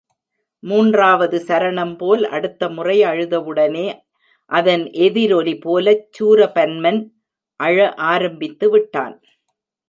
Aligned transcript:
மூன்றாவது 0.63 1.37
சரணம்போல் 1.47 2.23
அடுத்த 2.35 2.69
முறை 2.69 2.95
அழுதவுடனே 3.03 3.85
அதன் 4.51 4.85
எதிரொலி 5.07 5.53
போலச் 5.59 6.03
சூரபன்மன் 6.17 6.99
அழ 7.59 7.77
ஆரம்பித்துவிட்டான். 8.13 9.15